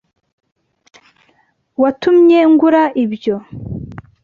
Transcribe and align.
Watumye 1.81 2.39
ngura 2.51 2.83
ibyo. 3.03 3.35